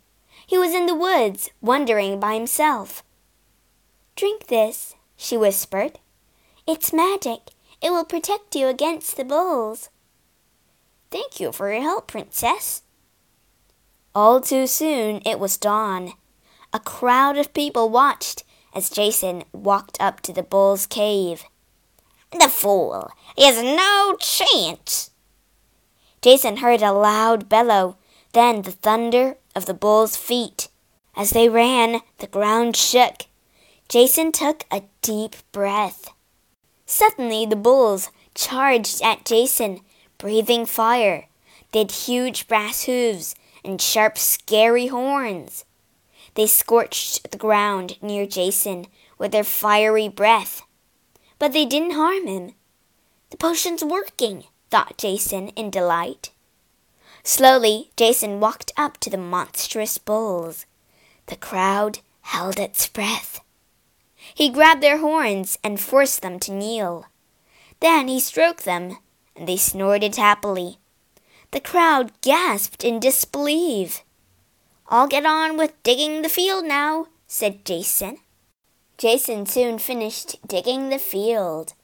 He 0.45 0.59
was 0.59 0.75
in 0.75 0.87
the 0.87 0.95
woods, 0.95 1.51
wandering 1.61 2.19
by 2.19 2.35
himself. 2.35 3.05
Drink 4.17 4.49
this, 4.49 4.97
she 5.17 5.37
whispered. 5.37 6.01
It's 6.67 6.93
magic. 6.93 7.51
It 7.81 7.91
will 7.91 8.05
protect 8.05 8.57
you 8.57 8.67
against 8.67 9.17
the 9.17 9.25
bulls. 9.25 9.89
Thank 11.13 11.39
you 11.39 11.53
for 11.53 11.73
your 11.73 11.83
help, 11.83 12.09
Princess. 12.09 12.82
All 14.15 14.43
too 14.43 14.67
soon 14.67 15.23
it 15.25 15.39
was 15.39 15.57
dawn. 15.57 16.13
A 16.73 16.81
crowd 16.81 17.39
of 17.39 17.55
people 17.55 17.89
watched 17.89 18.45
as 18.75 18.91
Jason 18.91 19.45
walked 19.53 19.99
up 20.01 20.21
to 20.21 20.33
the 20.33 20.43
bull's 20.43 20.87
cave. 20.87 21.45
The 22.31 22.49
fool! 22.49 23.11
He 23.37 23.45
has 23.45 23.63
no 23.63 24.17
chance! 24.21 25.11
Jason 26.21 26.59
heard 26.59 26.83
a 26.83 26.93
loud 26.93 27.49
bellow, 27.49 27.97
then 28.33 28.63
the 28.63 28.73
thunder 28.73 29.37
of 29.55 29.65
the 29.67 29.75
bull's 29.75 30.17
feet. 30.17 30.69
As 31.17 31.31
they 31.31 31.49
ran, 31.49 32.01
the 32.19 32.27
ground 32.27 32.77
shook. 32.77 33.27
Jason 33.89 34.31
took 34.31 34.65
a 34.71 34.83
deep 35.01 35.37
breath. 35.53 36.11
Suddenly 36.87 37.47
the 37.47 37.57
bulls 37.57 38.11
charged 38.35 39.03
at 39.03 39.25
Jason, 39.25 39.81
breathing 40.19 40.67
fire. 40.67 41.29
They 41.73 41.81
had 41.81 41.91
huge 41.91 42.47
brass 42.47 42.85
hooves 42.85 43.35
and 43.65 43.81
sharp, 43.81 44.19
scary 44.19 44.89
horns. 44.89 45.65
They 46.35 46.47
scorched 46.47 47.31
the 47.31 47.39
ground 47.39 47.99
near 48.01 48.27
Jason 48.27 48.87
with 49.19 49.33
their 49.33 49.45
fiery 49.45 50.09
breath. 50.09 50.63
But 51.39 51.53
they 51.53 51.67
didn't 51.67 51.93
harm 51.93 52.27
him. 52.27 52.53
The 53.31 53.37
potion's 53.37 53.85
working, 53.85 54.45
thought 54.71 54.99
Jason 54.99 55.49
in 55.49 55.71
delight. 55.71 56.31
Slowly, 57.23 57.91
Jason 57.97 58.41
walked 58.41 58.73
up 58.77 58.99
to 58.99 59.11
the 59.11 59.19
monstrous 59.19 59.99
bulls. 59.99 60.67
The 61.27 61.37
crowd 61.37 62.01
held 62.23 62.59
its 62.59 62.89
breath. 62.89 63.41
He 64.35 64.49
grabbed 64.49 64.83
their 64.83 64.99
horns 64.99 65.59
and 65.63 65.81
forced 65.81 66.23
them 66.23 66.39
to 66.41 66.53
kneel. 66.53 67.07
Then 67.81 68.09
he 68.09 68.21
stroked 68.21 68.65
them, 68.65 68.99
and 69.37 69.49
they 69.49 69.57
snorted 69.57 70.17
happily. 70.17 70.79
The 71.53 71.61
crowd 71.61 72.13
gasped 72.21 72.83
in 72.83 73.01
disbelief. 73.01 74.03
I'll 74.89 75.07
get 75.07 75.25
on 75.25 75.57
with 75.57 75.81
digging 75.83 76.23
the 76.23 76.29
field 76.29 76.65
now, 76.65 77.07
said 77.27 77.65
Jason. 77.65 78.19
Jason 78.99 79.47
soon 79.47 79.79
finished 79.79 80.37
digging 80.47 80.89
the 80.89 80.99
field. 80.99 81.75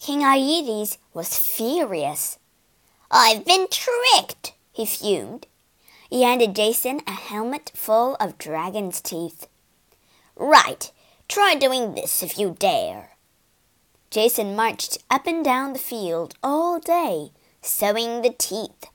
King 0.00 0.22
Aeetes 0.22 0.98
was 1.12 1.36
furious. 1.36 2.38
I've 3.10 3.44
been 3.44 3.66
tricked, 3.70 4.54
he 4.72 4.86
fumed. 4.86 5.46
He 6.08 6.22
handed 6.22 6.56
Jason 6.56 7.02
a 7.06 7.12
helmet 7.12 7.70
full 7.74 8.16
of 8.16 8.38
dragon's 8.38 9.00
teeth. 9.00 9.46
Right, 10.34 10.90
Try 11.28 11.56
doing 11.56 11.94
this 11.94 12.22
if 12.22 12.38
you 12.38 12.56
dare. 12.58 13.16
Jason 14.10 14.54
marched 14.54 14.98
up 15.10 15.26
and 15.26 15.44
down 15.44 15.72
the 15.72 15.78
field 15.78 16.34
all 16.42 16.78
day, 16.78 17.32
sowing 17.60 18.22
the 18.22 18.30
teeth. 18.30 18.86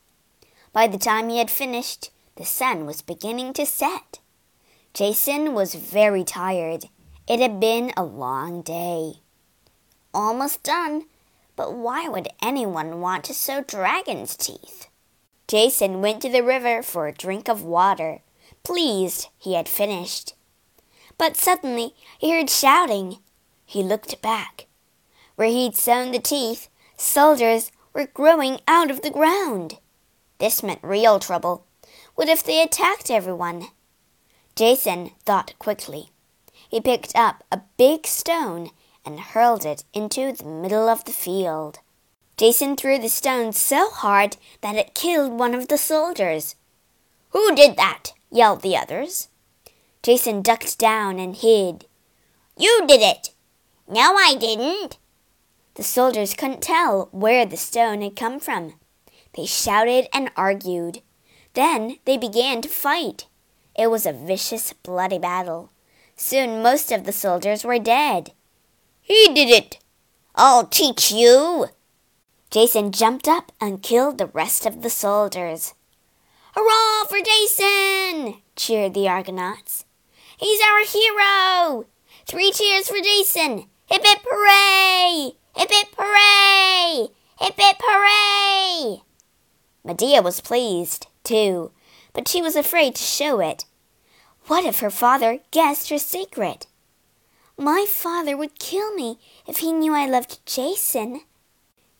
By 0.73 0.87
the 0.87 0.97
time 0.97 1.29
he 1.29 1.39
had 1.39 1.51
finished, 1.51 2.11
the 2.37 2.45
sun 2.45 2.85
was 2.85 3.01
beginning 3.01 3.53
to 3.53 3.65
set. 3.65 4.19
Jason 4.93 5.53
was 5.53 5.75
very 5.75 6.23
tired. 6.23 6.85
It 7.27 7.39
had 7.39 7.59
been 7.59 7.91
a 7.97 8.03
long 8.03 8.61
day. 8.61 9.15
Almost 10.13 10.63
done, 10.63 11.05
but 11.55 11.73
why 11.73 12.07
would 12.07 12.29
anyone 12.41 13.01
want 13.01 13.25
to 13.25 13.33
sow 13.33 13.61
dragon's 13.61 14.35
teeth? 14.37 14.87
Jason 15.47 16.01
went 16.01 16.21
to 16.21 16.29
the 16.29 16.43
river 16.43 16.81
for 16.81 17.07
a 17.07 17.13
drink 17.13 17.49
of 17.49 17.63
water, 17.63 18.21
pleased 18.63 19.27
he 19.37 19.55
had 19.55 19.67
finished. 19.67 20.33
But 21.17 21.35
suddenly 21.35 21.93
he 22.17 22.31
heard 22.31 22.49
shouting. 22.49 23.17
He 23.65 23.83
looked 23.83 24.21
back. 24.21 24.67
Where 25.35 25.49
he'd 25.49 25.75
sown 25.75 26.11
the 26.11 26.19
teeth, 26.19 26.69
soldiers 26.97 27.71
were 27.93 28.07
growing 28.07 28.59
out 28.67 28.89
of 28.89 29.01
the 29.01 29.11
ground. 29.11 29.79
This 30.41 30.63
meant 30.63 30.79
real 30.81 31.19
trouble. 31.19 31.67
What 32.15 32.27
if 32.27 32.43
they 32.43 32.63
attacked 32.63 33.11
everyone? 33.11 33.67
Jason 34.55 35.11
thought 35.23 35.53
quickly. 35.59 36.09
He 36.67 36.81
picked 36.81 37.15
up 37.15 37.43
a 37.51 37.61
big 37.77 38.07
stone 38.07 38.71
and 39.05 39.19
hurled 39.19 39.67
it 39.67 39.83
into 39.93 40.33
the 40.33 40.43
middle 40.43 40.89
of 40.89 41.05
the 41.05 41.11
field. 41.11 41.77
Jason 42.37 42.75
threw 42.75 42.97
the 42.97 43.07
stone 43.07 43.53
so 43.53 43.91
hard 43.91 44.37
that 44.61 44.75
it 44.75 44.95
killed 44.95 45.31
one 45.33 45.53
of 45.53 45.67
the 45.67 45.77
soldiers. 45.77 46.55
Who 47.29 47.53
did 47.53 47.77
that? 47.77 48.13
yelled 48.31 48.63
the 48.63 48.75
others. 48.75 49.27
Jason 50.01 50.41
ducked 50.41 50.79
down 50.79 51.19
and 51.19 51.35
hid. 51.35 51.85
You 52.57 52.83
did 52.87 53.01
it! 53.01 53.29
No, 53.87 54.15
I 54.15 54.33
didn't. 54.39 54.97
The 55.75 55.83
soldiers 55.83 56.33
couldn't 56.33 56.63
tell 56.63 57.09
where 57.11 57.45
the 57.45 57.57
stone 57.57 58.01
had 58.01 58.15
come 58.15 58.39
from. 58.39 58.73
They 59.35 59.45
shouted 59.45 60.07
and 60.13 60.31
argued. 60.35 61.01
Then 61.53 61.97
they 62.05 62.17
began 62.17 62.61
to 62.61 62.69
fight. 62.69 63.27
It 63.77 63.89
was 63.89 64.05
a 64.05 64.13
vicious, 64.13 64.73
bloody 64.73 65.19
battle. 65.19 65.71
Soon 66.15 66.61
most 66.61 66.91
of 66.91 67.05
the 67.05 67.11
soldiers 67.11 67.63
were 67.63 67.79
dead. 67.79 68.31
He 69.01 69.33
did 69.33 69.49
it! 69.49 69.79
I'll 70.35 70.67
teach 70.67 71.11
you! 71.11 71.67
Jason 72.49 72.91
jumped 72.91 73.27
up 73.27 73.51
and 73.59 73.81
killed 73.81 74.17
the 74.17 74.27
rest 74.27 74.65
of 74.65 74.81
the 74.81 74.89
soldiers. 74.89 75.73
Hurrah 76.53 77.05
for 77.05 77.21
Jason! 77.21 78.41
cheered 78.55 78.93
the 78.93 79.07
Argonauts. 79.07 79.85
He's 80.37 80.59
our 80.61 80.85
hero! 80.85 81.85
Three 82.25 82.51
cheers 82.51 82.89
for 82.89 82.99
Jason! 82.99 83.69
Hip 83.87 84.05
hip 84.05 84.19
hooray! 84.23 85.31
Hip 85.55 85.71
hip 85.71 85.87
hooray! 85.97 87.07
Hip 87.39 87.55
hip 87.57 87.77
hooray! 87.81 89.01
Medea 89.83 90.21
was 90.21 90.41
pleased, 90.41 91.07
too, 91.23 91.71
but 92.13 92.27
she 92.27 92.41
was 92.41 92.55
afraid 92.55 92.95
to 92.95 93.03
show 93.03 93.39
it. 93.39 93.65
What 94.47 94.65
if 94.65 94.79
her 94.79 94.89
father 94.89 95.39
guessed 95.51 95.89
her 95.89 95.97
secret? 95.97 96.67
My 97.57 97.85
father 97.87 98.35
would 98.35 98.59
kill 98.59 98.93
me 98.95 99.19
if 99.47 99.57
he 99.57 99.71
knew 99.71 99.93
I 99.93 100.07
loved 100.07 100.45
Jason. 100.45 101.21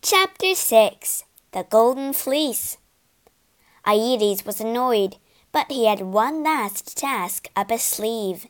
Chapter 0.02 0.56
6 0.56 1.24
The 1.52 1.64
Golden 1.70 2.14
Fleece 2.14 2.78
Aeetes 3.86 4.46
was 4.46 4.62
annoyed 4.62 5.18
But 5.52 5.72
he 5.72 5.86
had 5.86 6.02
one 6.02 6.44
last 6.44 6.98
task 6.98 7.50
up 7.56 7.70
his 7.70 7.82
sleeve. 7.82 8.48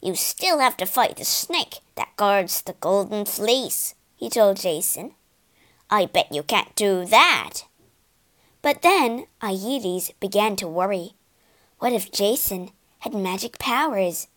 You 0.00 0.14
still 0.14 0.58
have 0.58 0.76
to 0.78 0.86
fight 0.86 1.16
the 1.16 1.24
snake 1.24 1.78
that 1.94 2.16
guards 2.16 2.62
the 2.62 2.74
golden 2.74 3.24
fleece, 3.24 3.94
he 4.16 4.28
told 4.28 4.56
Jason. 4.56 5.14
I 5.88 6.06
bet 6.06 6.32
you 6.32 6.42
can't 6.42 6.74
do 6.74 7.04
that. 7.06 7.64
But 8.62 8.82
then 8.82 9.26
Aeetes 9.42 10.12
began 10.20 10.54
to 10.56 10.68
worry. 10.68 11.14
What 11.78 11.92
if 11.92 12.12
Jason 12.12 12.70
had 13.00 13.12
magic 13.12 13.58
powers? 13.58 14.28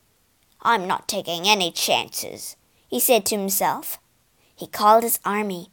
I'm 0.62 0.88
not 0.88 1.08
taking 1.08 1.48
any 1.48 1.72
chances, 1.72 2.56
he 2.88 3.00
said 3.00 3.26
to 3.28 3.38
himself. 3.38 4.00
He 4.56 4.66
called 4.66 5.04
his 5.04 5.20
army. 5.24 5.70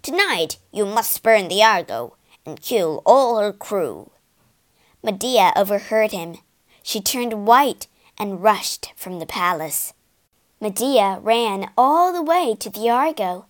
Tonight 0.00 0.56
you 0.72 0.86
must 0.86 1.22
burn 1.22 1.48
the 1.48 1.62
Argo 1.62 2.16
and 2.46 2.62
kill 2.62 3.02
all 3.04 3.38
her 3.38 3.52
crew. 3.52 4.10
Medea 5.02 5.52
overheard 5.54 6.12
him. 6.12 6.38
She 6.82 7.02
turned 7.02 7.46
white 7.46 7.86
and 8.16 8.42
rushed 8.42 8.94
from 8.96 9.18
the 9.18 9.26
palace. 9.26 9.92
Medea 10.60 11.18
ran 11.20 11.70
all 11.76 12.12
the 12.12 12.22
way 12.22 12.56
to 12.58 12.70
the 12.70 12.88
Argo. 12.88 13.46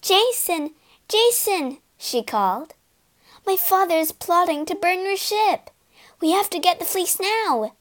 Jason, 0.00 0.72
Jason, 1.08 1.78
she 1.96 2.22
called. 2.22 2.74
My 3.46 3.56
father 3.56 3.96
is 3.96 4.12
plotting 4.12 4.66
to 4.66 4.74
burn 4.74 5.04
your 5.04 5.16
ship. 5.16 5.70
We 6.20 6.32
have 6.32 6.48
to 6.50 6.58
get 6.58 6.78
the 6.78 6.84
fleece 6.84 7.18
now. 7.20 7.74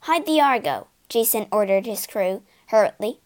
Hide 0.00 0.26
the 0.26 0.40
Argo, 0.40 0.88
Jason 1.08 1.46
ordered 1.52 1.86
his 1.86 2.06
crew 2.06 2.42
hurriedly. 2.68 3.20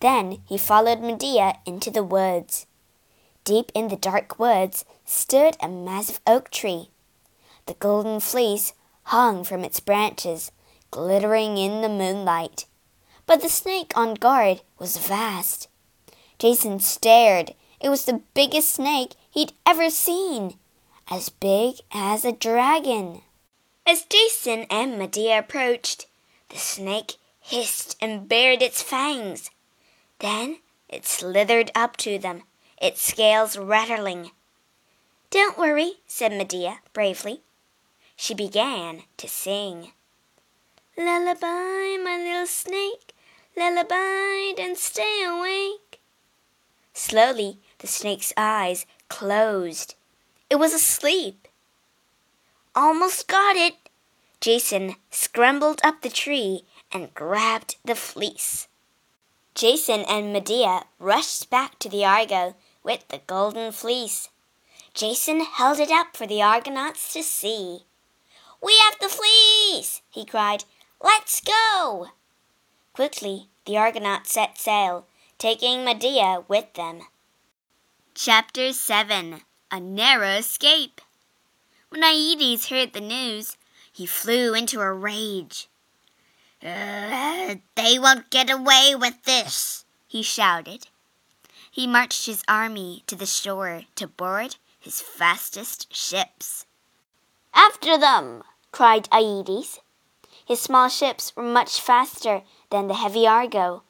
Then 0.00 0.42
he 0.46 0.58
followed 0.58 1.00
Medea 1.00 1.54
into 1.64 1.90
the 1.90 2.02
woods. 2.02 2.66
Deep 3.44 3.72
in 3.74 3.88
the 3.88 3.96
dark 3.96 4.38
woods 4.38 4.84
stood 5.04 5.56
a 5.60 5.68
massive 5.68 6.20
oak 6.26 6.50
tree. 6.50 6.90
The 7.66 7.74
golden 7.74 8.20
fleece 8.20 8.74
hung 9.04 9.44
from 9.44 9.64
its 9.64 9.80
branches 9.80 10.52
glittering 10.90 11.58
in 11.58 11.82
the 11.82 11.88
moonlight. 11.88 12.66
But 13.26 13.42
the 13.42 13.48
snake 13.48 13.92
on 13.94 14.14
guard 14.14 14.62
was 14.78 14.96
vast. 14.96 15.68
Jason 16.38 16.80
stared. 16.80 17.54
It 17.80 17.88
was 17.90 18.04
the 18.04 18.22
biggest 18.34 18.70
snake 18.70 19.12
he'd 19.38 19.52
ever 19.64 19.88
seen, 19.88 20.58
as 21.08 21.28
big 21.28 21.76
as 21.92 22.24
a 22.24 22.32
dragon. 22.32 23.22
As 23.86 24.02
Jason 24.02 24.66
and 24.68 24.98
Medea 24.98 25.38
approached, 25.38 26.06
the 26.48 26.58
snake 26.58 27.14
hissed 27.40 27.96
and 28.02 28.28
bared 28.28 28.62
its 28.62 28.82
fangs. 28.82 29.50
Then 30.18 30.58
it 30.88 31.06
slithered 31.06 31.70
up 31.72 31.96
to 31.98 32.18
them, 32.18 32.42
its 32.82 33.00
scales 33.00 33.56
rattling. 33.56 34.32
Don't 35.30 35.56
worry, 35.56 35.92
said 36.08 36.32
Medea 36.32 36.80
bravely. 36.92 37.42
She 38.16 38.34
began 38.34 39.04
to 39.18 39.28
sing. 39.28 39.92
Lullaby, 40.96 41.96
my 42.02 42.18
little 42.20 42.48
snake, 42.48 43.14
lullaby, 43.56 44.54
don't 44.56 44.76
stay 44.76 45.22
awake. 45.24 46.00
Slowly, 46.92 47.60
the 47.78 47.86
snake's 47.86 48.32
eyes 48.36 48.84
closed. 49.08 49.94
It 50.50 50.56
was 50.56 50.72
asleep. 50.72 51.48
Almost 52.74 53.28
got 53.28 53.56
it. 53.56 53.74
Jason 54.40 54.94
scrambled 55.10 55.80
up 55.82 56.02
the 56.02 56.10
tree 56.10 56.62
and 56.92 57.12
grabbed 57.14 57.76
the 57.84 57.94
fleece. 57.94 58.68
Jason 59.54 60.02
and 60.08 60.32
Medea 60.32 60.84
rushed 61.00 61.50
back 61.50 61.78
to 61.80 61.88
the 61.88 62.04
Argo 62.04 62.54
with 62.84 63.06
the 63.08 63.20
golden 63.26 63.72
fleece. 63.72 64.28
Jason 64.94 65.40
held 65.40 65.80
it 65.80 65.90
up 65.90 66.16
for 66.16 66.26
the 66.26 66.40
Argonauts 66.40 67.12
to 67.12 67.22
see. 67.22 67.80
We 68.62 68.76
have 68.84 68.98
the 69.00 69.08
fleece! 69.08 70.02
he 70.10 70.24
cried. 70.24 70.64
Let's 71.02 71.40
go! 71.40 72.08
Quickly, 72.92 73.48
the 73.66 73.76
Argonauts 73.76 74.32
set 74.32 74.58
sail, 74.58 75.06
taking 75.38 75.84
Medea 75.84 76.42
with 76.48 76.72
them. 76.74 77.02
Chapter 78.20 78.72
7 78.72 79.42
A 79.70 79.78
Narrow 79.78 80.38
Escape 80.38 81.00
When 81.88 82.02
Aeetes 82.02 82.68
heard 82.68 82.92
the 82.92 83.00
news, 83.00 83.56
he 83.92 84.06
flew 84.06 84.54
into 84.54 84.80
a 84.80 84.92
rage. 84.92 85.68
Uh, 86.60 87.54
they 87.76 87.96
won't 87.96 88.30
get 88.30 88.50
away 88.50 88.96
with 88.98 89.22
this, 89.22 89.84
he 90.08 90.24
shouted. 90.24 90.88
He 91.70 91.86
marched 91.86 92.26
his 92.26 92.42
army 92.48 93.04
to 93.06 93.14
the 93.14 93.24
shore 93.24 93.82
to 93.94 94.08
board 94.08 94.56
his 94.80 95.00
fastest 95.00 95.94
ships. 95.94 96.66
After 97.54 97.96
them! 97.96 98.42
cried 98.72 99.08
Aeetes. 99.12 99.78
His 100.44 100.58
small 100.58 100.88
ships 100.88 101.36
were 101.36 101.44
much 101.44 101.80
faster 101.80 102.42
than 102.70 102.88
the 102.88 102.94
heavy 102.94 103.28
Argo. 103.28 103.84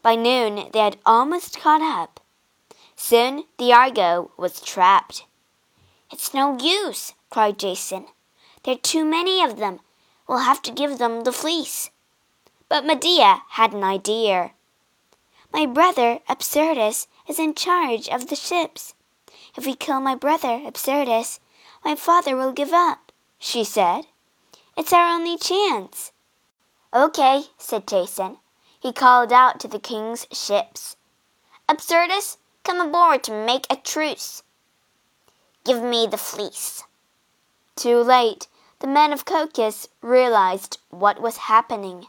By 0.00 0.14
noon 0.14 0.70
they 0.72 0.78
had 0.78 0.98
almost 1.04 1.58
caught 1.58 1.82
up. 1.82 2.20
Soon 3.06 3.44
the 3.58 3.70
Argo 3.70 4.30
was 4.38 4.62
trapped. 4.62 5.26
It's 6.10 6.32
no 6.32 6.56
use, 6.58 7.12
cried 7.28 7.58
Jason. 7.58 8.06
There 8.62 8.76
are 8.76 8.78
too 8.78 9.04
many 9.04 9.42
of 9.42 9.58
them. 9.58 9.80
We'll 10.26 10.38
have 10.38 10.62
to 10.62 10.72
give 10.72 10.96
them 10.96 11.24
the 11.24 11.30
fleece. 11.30 11.90
But 12.70 12.86
Medea 12.86 13.42
had 13.50 13.74
an 13.74 13.84
idea. 13.84 14.52
My 15.52 15.66
brother, 15.66 16.20
Absyrtus, 16.30 17.06
is 17.28 17.38
in 17.38 17.54
charge 17.54 18.08
of 18.08 18.28
the 18.28 18.36
ships. 18.36 18.94
If 19.54 19.66
we 19.66 19.74
kill 19.74 20.00
my 20.00 20.14
brother, 20.14 20.62
Absyrtus, 20.64 21.40
my 21.84 21.94
father 21.96 22.34
will 22.34 22.52
give 22.52 22.72
up, 22.72 23.12
she 23.38 23.64
said. 23.64 24.06
It's 24.78 24.94
our 24.94 25.14
only 25.14 25.36
chance. 25.36 26.10
Okay, 26.94 27.42
said 27.58 27.86
Jason. 27.86 28.38
He 28.80 28.94
called 28.94 29.30
out 29.30 29.60
to 29.60 29.68
the 29.68 29.78
king's 29.78 30.26
ships. 30.32 30.96
Absyrtus, 31.68 32.38
come 32.64 32.80
aboard 32.80 33.22
to 33.24 33.32
make 33.46 33.66
a 33.70 33.76
truce. 33.76 34.42
Give 35.64 35.82
me 35.82 36.06
the 36.06 36.18
fleece. 36.18 36.84
Too 37.76 37.98
late, 37.98 38.48
the 38.80 38.86
men 38.86 39.12
of 39.12 39.24
Colchis 39.24 39.88
realized 40.00 40.78
what 40.90 41.20
was 41.20 41.48
happening. 41.48 42.06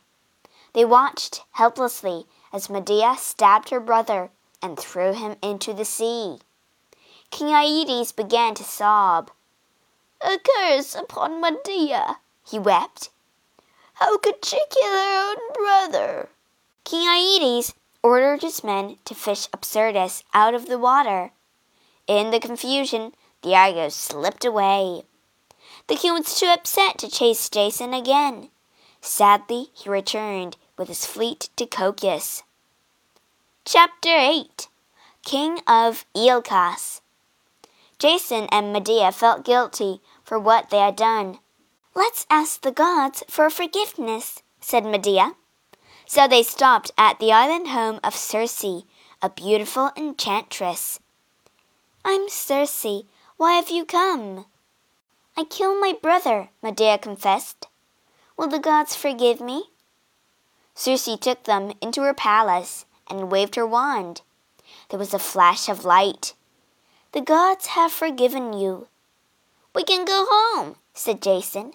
They 0.73 0.85
watched 0.85 1.43
helplessly 1.51 2.25
as 2.51 2.69
Medea 2.69 3.15
stabbed 3.17 3.69
her 3.69 3.79
brother 3.79 4.31
and 4.61 4.79
threw 4.79 5.13
him 5.13 5.37
into 5.41 5.73
the 5.73 5.85
sea. 5.85 6.39
King 7.31 7.47
Aeetes 7.53 8.11
began 8.11 8.55
to 8.55 8.63
sob. 8.63 9.31
A 10.21 10.37
curse 10.39 10.95
upon 10.95 11.41
Medea, 11.41 12.17
he 12.45 12.57
wept. 12.59 13.09
How 13.95 14.17
could 14.17 14.43
she 14.43 14.59
kill 14.69 14.91
her 14.91 15.29
own 15.29 15.53
brother? 15.53 16.29
King 16.83 17.07
Aeetes 17.07 17.73
ordered 18.05 18.43
his 18.43 18.63
men 18.63 18.97
to 19.03 19.15
fish 19.15 19.47
Absyrtus 19.47 20.23
out 20.31 20.53
of 20.53 20.67
the 20.67 20.77
water. 20.77 21.31
In 22.05 22.29
the 22.29 22.39
confusion, 22.39 23.13
the 23.41 23.55
Argos 23.55 23.95
slipped 23.95 24.45
away. 24.45 25.01
The 25.87 25.95
king 25.95 26.13
was 26.13 26.39
too 26.39 26.45
upset 26.45 26.99
to 26.99 27.09
chase 27.09 27.49
Jason 27.49 27.95
again. 27.95 28.49
Sadly, 29.01 29.69
he 29.73 29.89
returned 29.89 30.55
with 30.77 30.87
his 30.87 31.07
fleet 31.07 31.49
to 31.55 31.65
Colchis. 31.65 32.43
Chapter 33.65 34.15
8 34.15 34.67
King 35.23 35.61
of 35.65 36.05
Iolcos 36.15 37.01
Jason 37.97 38.45
and 38.51 38.71
Medea 38.71 39.11
felt 39.11 39.43
guilty 39.43 39.99
for 40.23 40.37
what 40.37 40.69
they 40.69 40.77
had 40.77 40.95
done. 40.95 41.39
Let's 41.95 42.27
ask 42.29 42.61
the 42.61 42.71
gods 42.71 43.23
for 43.27 43.49
forgiveness, 43.49 44.43
said 44.61 44.85
Medea. 44.85 45.33
So 46.07 46.27
they 46.27 46.43
stopped 46.43 46.91
at 46.97 47.19
the 47.19 47.31
island 47.31 47.69
home 47.69 47.99
of 48.03 48.15
Circe, 48.15 48.63
a 49.21 49.29
beautiful 49.29 49.91
enchantress. 49.97 50.99
I'm 52.03 52.29
Circe. 52.29 52.85
Why 53.37 53.53
have 53.53 53.71
you 53.71 53.85
come? 53.85 54.45
I 55.35 55.43
killed 55.45 55.81
my 55.81 55.93
brother, 55.99 56.49
Medea 56.61 56.99
confessed. 56.99 57.67
Will 58.37 58.47
the 58.47 58.59
gods 58.59 58.95
forgive 58.95 59.41
me? 59.41 59.71
Circe 60.75 61.09
took 61.19 61.43
them 61.43 61.73
into 61.81 62.01
her 62.03 62.13
palace 62.13 62.85
and 63.09 63.31
waved 63.31 63.55
her 63.55 63.65
wand. 63.65 64.21
There 64.89 64.99
was 64.99 65.13
a 65.13 65.19
flash 65.19 65.67
of 65.67 65.85
light. 65.85 66.33
The 67.13 67.21
gods 67.21 67.67
have 67.67 67.91
forgiven 67.91 68.53
you. 68.53 68.87
We 69.73 69.83
can 69.83 70.05
go 70.05 70.27
home, 70.29 70.75
said 70.93 71.21
Jason. 71.21 71.73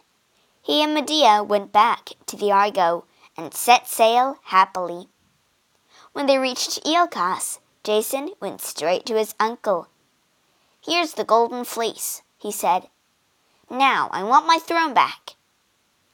He 0.63 0.83
and 0.83 0.95
Medea 0.95 1.43
went 1.43 1.73
back 1.73 2.11
to 2.27 2.37
the 2.37 2.53
Argo 2.53 3.05
and 3.41 3.55
set 3.55 3.89
sail 3.89 4.37
happily. 4.45 5.09
When 6.13 6.27
they 6.27 6.37
reached 6.37 6.85
Iolcos, 6.85 7.59
Jason 7.83 8.31
went 8.39 8.61
straight 8.61 9.07
to 9.07 9.17
his 9.17 9.35
uncle. 9.41 9.89
Here's 10.85 11.15
the 11.15 11.25
golden 11.25 11.65
fleece, 11.65 12.21
he 12.39 12.53
said. 12.53 12.89
Now 13.71 14.11
I 14.13 14.23
want 14.25 14.47
my 14.47 14.59
throne 14.59 14.93
back. 14.93 15.37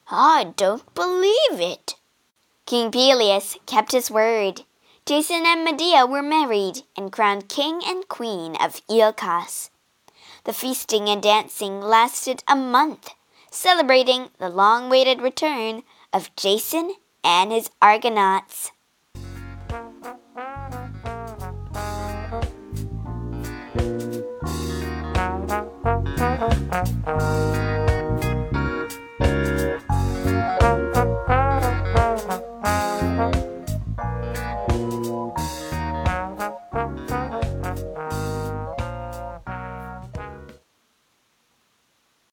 I 0.09 0.53
don't 0.57 0.95
believe 0.95 1.61
it. 1.61 1.97
King 2.65 2.93
Pelias 2.93 3.57
kept 3.67 3.91
his 3.91 4.11
word. 4.11 4.63
Jason 5.05 5.45
and 5.47 5.65
Medea 5.65 6.07
were 6.07 6.23
married 6.23 6.83
and 6.97 7.11
crowned 7.11 7.49
king 7.49 7.81
and 7.85 8.09
queen 8.09 8.57
of 8.57 8.87
Iolcos. 8.89 9.71
The 10.45 10.53
feasting 10.53 11.09
and 11.09 11.21
dancing 11.23 11.81
lasted 11.81 12.45
a 12.47 12.55
month 12.55 13.15
celebrating 13.51 14.29
the 14.39 14.49
long 14.49 14.87
awaited 14.87 15.21
return 15.21 15.83
of 16.13 16.35
Jason 16.37 16.95
and 17.27 17.51
his 17.51 17.69
Argonauts. 17.83 18.71